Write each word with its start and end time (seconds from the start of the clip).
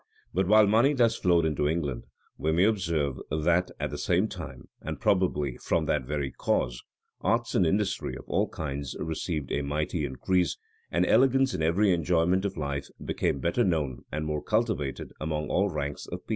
But, 0.33 0.47
while 0.47 0.65
money 0.65 0.93
thus 0.95 1.15
flowed 1.15 1.45
into 1.45 1.67
England, 1.69 2.05
we 2.35 2.51
may 2.51 2.63
observe, 2.63 3.19
that, 3.29 3.69
at 3.79 3.91
the 3.91 3.99
same 3.99 4.27
time, 4.27 4.67
and 4.81 4.99
probably 4.99 5.57
from 5.57 5.85
that 5.85 6.07
very 6.07 6.31
cause, 6.31 6.81
arts 7.21 7.53
and 7.53 7.67
industry 7.67 8.17
of 8.17 8.27
all 8.27 8.49
kinds 8.49 8.95
received 8.99 9.51
a 9.51 9.61
mighty 9.61 10.03
increase; 10.03 10.57
and 10.89 11.05
elegance 11.05 11.53
in 11.53 11.61
every 11.61 11.91
enjoyment 11.93 12.45
of 12.45 12.57
life 12.57 12.87
became 13.05 13.39
better 13.39 13.63
known 13.63 14.03
and 14.11 14.25
more 14.25 14.41
cultivated 14.41 15.13
among 15.21 15.49
all 15.49 15.69
ranks 15.69 16.07
of 16.07 16.25
people. 16.25 16.29